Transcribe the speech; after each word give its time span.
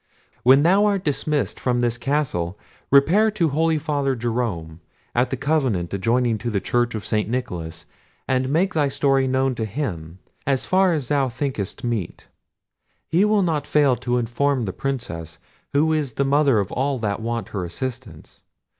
When 0.41 0.63
thou 0.63 0.85
art 0.87 1.03
dismissed 1.05 1.59
from 1.59 1.79
this 1.81 1.95
castle, 1.99 2.57
repair 2.89 3.29
to 3.29 3.49
holy 3.49 3.77
father 3.77 4.15
Jerome, 4.15 4.81
at 5.13 5.29
the 5.29 5.37
convent 5.37 5.93
adjoining 5.93 6.39
to 6.39 6.49
the 6.49 6.59
church 6.59 6.95
of 6.95 7.05
St. 7.05 7.29
Nicholas, 7.29 7.85
and 8.27 8.49
make 8.49 8.73
thy 8.73 8.87
story 8.87 9.27
known 9.27 9.53
to 9.53 9.63
him, 9.65 10.17
as 10.47 10.65
far 10.65 10.93
as 10.95 11.09
thou 11.09 11.29
thinkest 11.29 11.83
meet. 11.83 12.25
He 13.09 13.23
will 13.23 13.43
not 13.43 13.67
fail 13.67 13.95
to 13.97 14.17
inform 14.17 14.65
the 14.65 14.73
Princess, 14.73 15.37
who 15.71 15.93
is 15.93 16.13
the 16.13 16.25
mother 16.25 16.57
of 16.57 16.71
all 16.71 16.97
that 16.97 17.19
want 17.21 17.49
her 17.49 17.63
assistance. 17.63 18.41